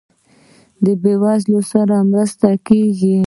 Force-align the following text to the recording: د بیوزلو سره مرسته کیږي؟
د 0.83 0.85
بیوزلو 1.03 1.59
سره 1.71 1.95
مرسته 2.11 2.49
کیږي؟ 2.67 3.17